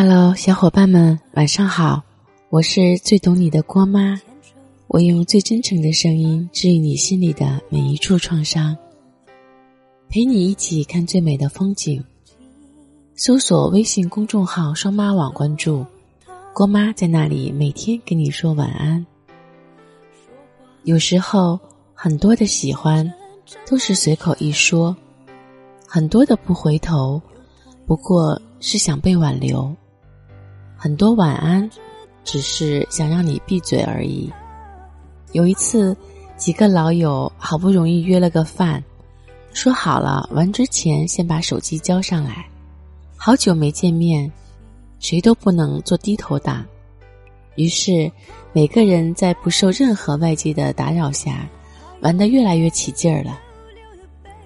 [0.00, 2.04] Hello，小伙伴们，晚上好！
[2.50, 4.16] 我是最懂你的郭妈，
[4.86, 8.76] 我用最真诚的声音治愈你心里的每一处创伤，
[10.08, 12.00] 陪你一起看最美的风景。
[13.16, 15.84] 搜索微信公众号“双妈网”，关注
[16.54, 19.04] 郭妈，在那里每天跟你说晚安。
[20.84, 21.58] 有时候，
[21.92, 23.12] 很多的喜欢
[23.68, 24.96] 都是随口一说，
[25.88, 27.20] 很多的不回头，
[27.84, 28.40] 不过。
[28.60, 29.72] 是想被挽留，
[30.80, 31.68] 很多晚安，
[32.22, 34.32] 只是想让你闭嘴而已。
[35.32, 35.94] 有一次，
[36.36, 38.80] 几个老友好不容易约了个饭，
[39.52, 42.46] 说好了玩之前先把手机交上来。
[43.16, 44.30] 好久没见面，
[45.00, 46.64] 谁都不能做低头党，
[47.56, 48.08] 于是
[48.52, 51.44] 每个人在不受任何外界的打扰下，
[52.02, 53.36] 玩得越来越起劲儿了。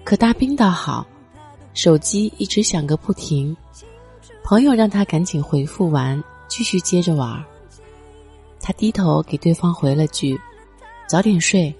[0.03, 1.05] 可大兵倒好，
[1.75, 3.55] 手机一直响个不停。
[4.43, 7.43] 朋友让他赶紧回复完，继续接着玩。
[8.59, 10.39] 他低头给对方回了句
[11.07, 11.73] ：“早点睡，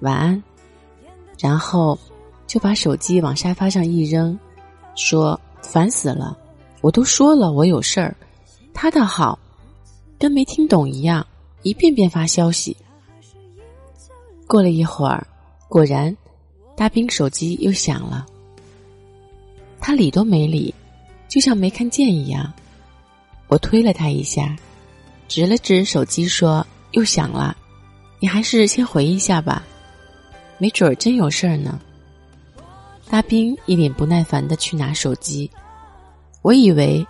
[0.00, 0.42] 晚安。”
[1.38, 1.98] 然后
[2.46, 4.38] 就把手机往沙发上一扔，
[4.96, 6.36] 说：“烦死了！
[6.80, 8.16] 我都说了我有事儿，
[8.72, 9.38] 他倒好，
[10.18, 11.26] 跟没听懂一样，
[11.62, 12.76] 一遍遍发消息。”
[14.46, 15.26] 过了一会儿，
[15.68, 16.16] 果然，
[16.76, 18.24] 大兵手机又响了，
[19.80, 20.74] 他理都没理。
[21.28, 22.50] 就像没看见一样，
[23.48, 24.56] 我推了他一下，
[25.28, 27.54] 指了指手机说：“又响了，
[28.18, 29.62] 你还是先回一下吧，
[30.56, 31.78] 没准儿真有事儿呢。”
[33.10, 35.50] 大兵一脸不耐烦的去拿手机，
[36.42, 37.06] 我以为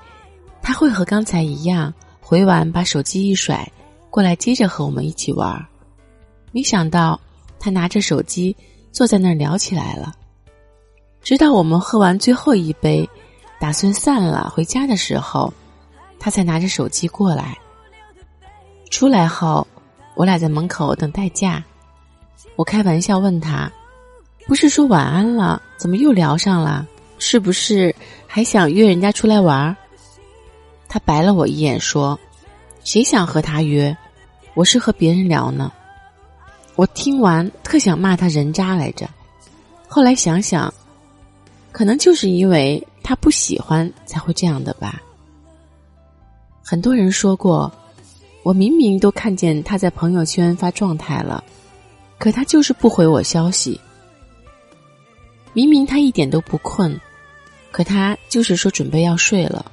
[0.60, 3.70] 他会和刚才一样回完把手机一甩
[4.10, 5.66] 过来接着和我们一起玩儿，
[6.50, 7.20] 没想到
[7.58, 8.56] 他拿着手机
[8.90, 10.14] 坐在那儿聊起来了，
[11.22, 13.08] 直到我们喝完最后一杯。
[13.60, 15.52] 打算散了回家的时候，
[16.18, 17.58] 他才拿着手机过来。
[18.88, 19.66] 出来后，
[20.14, 21.62] 我俩在门口等代驾。
[22.54, 23.70] 我开玩笑问他
[24.46, 26.86] ：“不是说晚安了，怎么又聊上了？
[27.18, 27.94] 是不是
[28.26, 29.76] 还想约人家出来玩？”
[30.88, 32.18] 他白了我一眼说
[32.84, 33.94] ：“谁想和他约？
[34.54, 35.70] 我是和别人聊呢。”
[36.76, 39.08] 我听完特想骂他人渣来着，
[39.88, 40.72] 后来想想，
[41.72, 42.80] 可能就是因为。
[43.08, 45.00] 他不喜欢才会这样的吧？
[46.62, 47.72] 很多人说过，
[48.42, 51.42] 我明明都看见他在朋友圈发状态了，
[52.18, 53.80] 可他就是不回我消息。
[55.54, 57.00] 明明他一点都不困，
[57.70, 59.64] 可他就是说准备要睡了。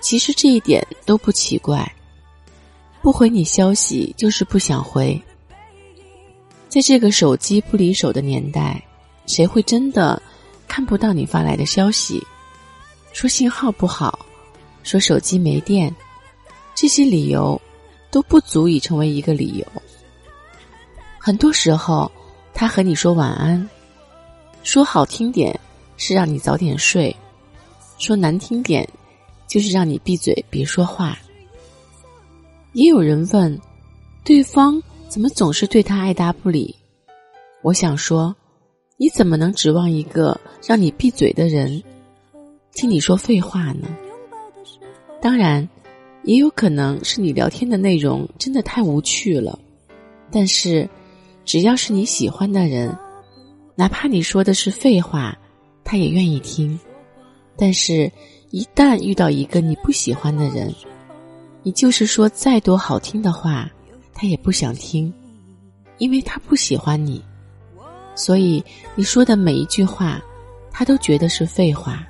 [0.00, 1.94] 其实这一点都不奇怪，
[3.02, 5.22] 不回你消息就是不想回。
[6.70, 8.82] 在这个手机不离手的年代，
[9.26, 10.22] 谁会真的？
[10.78, 12.24] 看不到你发来的消息，
[13.12, 14.16] 说信号不好，
[14.84, 15.92] 说手机没电，
[16.72, 17.60] 这些理由
[18.12, 19.66] 都不足以成为一个理由。
[21.18, 22.08] 很多时候，
[22.54, 23.68] 他和你说晚安，
[24.62, 25.58] 说好听点
[25.96, 27.14] 是让你早点睡，
[27.98, 28.88] 说难听点
[29.48, 31.18] 就是让你闭嘴别说话。
[32.72, 33.60] 也有人问，
[34.22, 36.72] 对方怎么总是对他爱答不理？
[37.62, 38.32] 我想说。
[39.00, 41.80] 你怎么能指望一个让你闭嘴的人
[42.74, 43.86] 听你说废话呢？
[45.22, 45.66] 当然，
[46.24, 49.56] 也有可能是你聊天的内容真的太无趣了。
[50.32, 50.88] 但是，
[51.44, 52.92] 只要是你喜欢的人，
[53.76, 55.38] 哪怕你说的是废话，
[55.84, 56.76] 他也愿意听。
[57.56, 58.10] 但是，
[58.50, 60.74] 一旦遇到一个你不喜欢的人，
[61.62, 63.70] 你就是说再多好听的话，
[64.12, 65.12] 他也不想听，
[65.98, 67.22] 因为他不喜欢你。
[68.18, 68.62] 所以
[68.96, 70.20] 你说的每一句话，
[70.72, 72.04] 他都觉得是废话。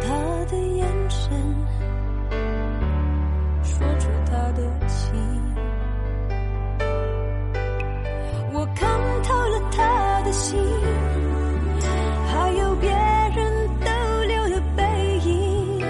[0.00, 0.14] 他
[0.48, 1.28] 的眼神
[3.64, 5.12] 说出他的情，
[8.52, 8.88] 我看
[9.24, 10.56] 透了他的心，
[12.30, 13.90] 还有别人逗
[14.28, 15.80] 留的背影，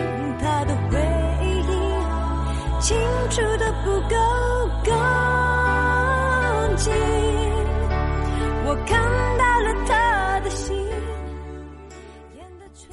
[0.40, 0.98] 他的回
[1.42, 1.62] 忆
[2.80, 2.96] 清
[3.28, 4.43] 楚的不够。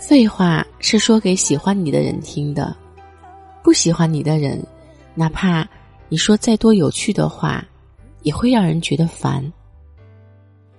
[0.02, 2.76] 废话是说给喜欢你的人听的，
[3.64, 4.60] 不喜欢你的人，
[5.14, 5.66] 哪怕
[6.10, 7.64] 你说再多有趣的话，
[8.24, 9.42] 也会让人觉得烦。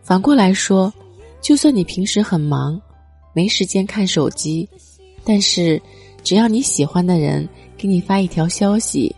[0.03, 0.93] 反过来说，
[1.41, 2.79] 就算你平时很忙，
[3.33, 4.69] 没时间看手机，
[5.23, 5.81] 但是
[6.25, 7.49] 只要你喜欢的人
[7.79, 9.15] 给你发一条消息，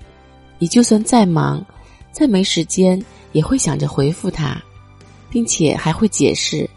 [0.58, 1.64] 你就算再忙，
[2.12, 3.02] 再没时间，
[3.32, 4.62] 也会想着回复他，
[5.30, 6.68] 并且还会解释，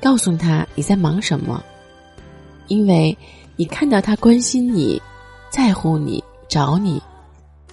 [0.00, 1.62] 告诉他你在忙什么。
[2.72, 3.14] 因为
[3.54, 5.00] 你看到他关心你、
[5.50, 6.98] 在乎你、找你，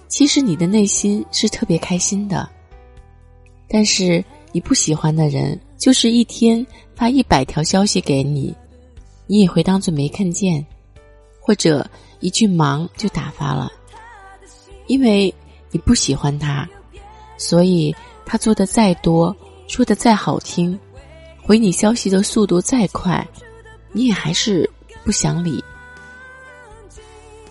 [0.08, 2.46] 其实你的内心是特别开心的。
[3.66, 6.64] 但是你不喜欢的人，就是一天
[6.94, 8.54] 发一百条消息给你，
[9.26, 10.64] 你也会当做没看见，
[11.40, 11.88] 或者
[12.20, 13.72] 一句忙就打发了，
[14.86, 15.34] 因为
[15.70, 16.68] 你不喜欢他，
[17.38, 19.34] 所以他做的再多，
[19.66, 20.78] 说的再好听。
[21.42, 23.26] 回你消息的速度再快，
[23.92, 24.68] 你也还是
[25.04, 25.62] 不想理。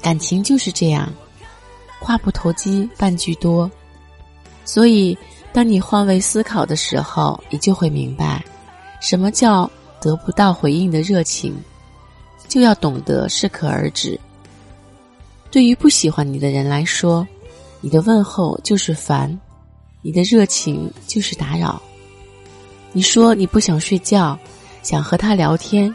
[0.01, 1.11] 感情就是这样，
[1.99, 3.69] 话不投机半句多。
[4.65, 5.17] 所以，
[5.51, 8.43] 当你换位思考的时候，你就会明白，
[9.01, 9.69] 什么叫
[9.99, 11.55] 得不到回应的热情，
[12.47, 14.19] 就要懂得适可而止。
[15.51, 17.27] 对于不喜欢你的人来说，
[17.81, 19.37] 你的问候就是烦，
[20.01, 21.81] 你的热情就是打扰。
[22.91, 24.37] 你说你不想睡觉，
[24.83, 25.93] 想和他聊天，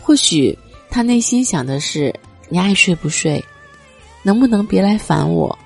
[0.00, 0.56] 或许
[0.90, 2.14] 他内心想的是
[2.48, 3.44] 你爱睡不睡，
[4.22, 5.56] 能不能别来烦我？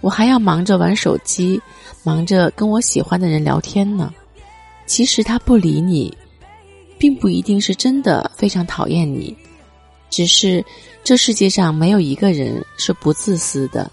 [0.00, 1.60] 我还要忙着玩手机，
[2.02, 4.12] 忙着跟我喜欢的人聊天呢。
[4.86, 6.16] 其实他不理你，
[6.98, 9.36] 并不一定是真的非常讨厌你，
[10.10, 10.64] 只是
[11.02, 13.90] 这世界上没有一个人是不自私的，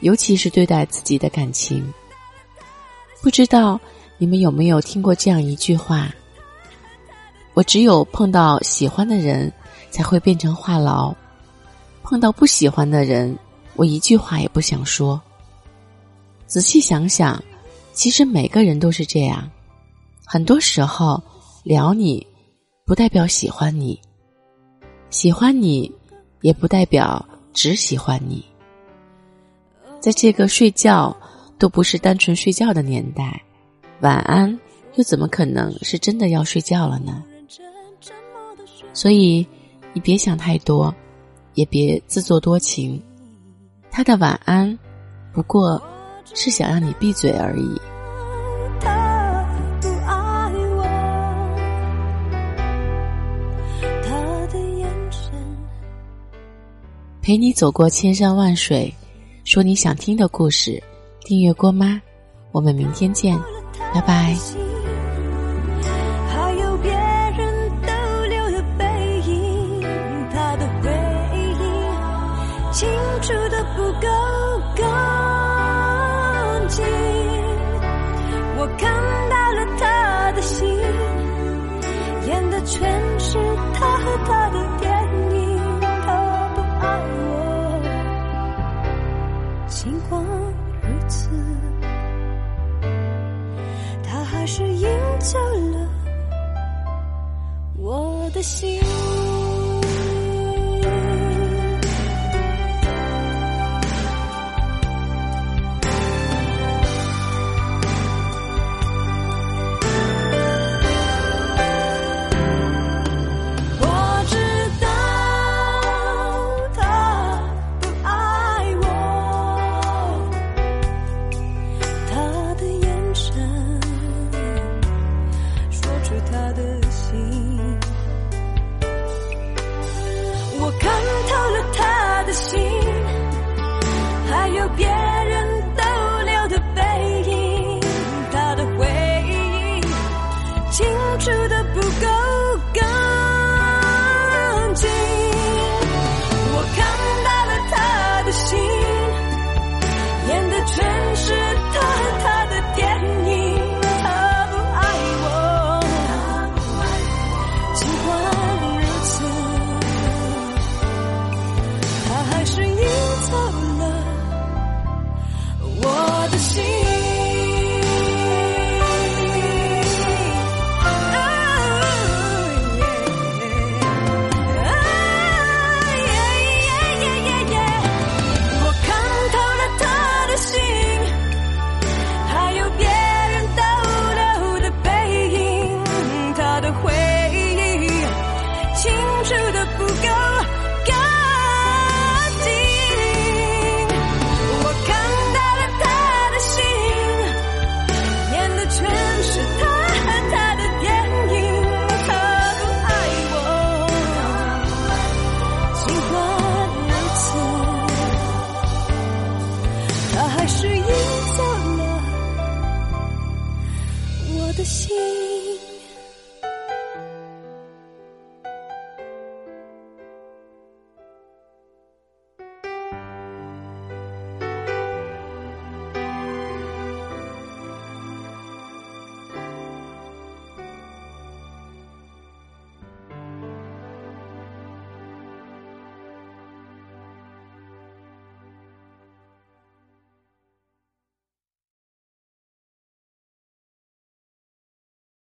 [0.00, 1.82] 尤其是对待自己的感情。
[3.20, 3.80] 不知道。
[4.18, 6.08] 你们有没有听过这样一句话？
[7.54, 9.52] 我只有碰到喜欢的人，
[9.92, 11.14] 才会变成话痨；
[12.02, 13.38] 碰到不喜欢的人，
[13.76, 15.20] 我一句话也不想说。
[16.46, 17.40] 仔细想想，
[17.92, 19.48] 其实每个人都是这样。
[20.24, 21.22] 很多时候，
[21.62, 22.26] 聊你
[22.86, 24.00] 不代表喜欢你，
[25.10, 25.92] 喜欢你
[26.40, 28.44] 也不代表只喜欢你。
[30.00, 31.16] 在这个睡觉
[31.58, 33.40] 都不是单纯睡觉的年代。
[34.00, 34.58] 晚安，
[34.96, 37.22] 又怎么可能是真的要睡觉了呢？
[38.92, 39.46] 所以，
[39.92, 40.94] 你别想太多，
[41.54, 43.02] 也别自作多情。
[43.90, 44.78] 他的晚安，
[45.32, 45.80] 不过
[46.34, 47.80] 是想让你闭嘴而已。
[57.20, 58.92] 陪你走过千山万水，
[59.44, 60.82] 说你想听的故事。
[61.20, 62.00] 订阅郭妈，
[62.50, 63.38] 我们明天见。
[63.94, 64.36] 拜拜。
[89.82, 90.24] 尽管
[90.80, 91.28] 如此。
[94.04, 94.88] 他还是赢
[95.18, 95.36] 走
[95.72, 95.88] 了
[97.76, 98.80] 我的心。